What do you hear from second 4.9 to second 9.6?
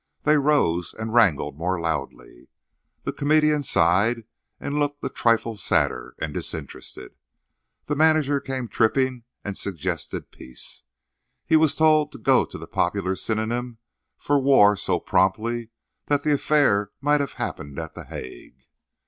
a trifle sadder and disinterested. The manager came tripping and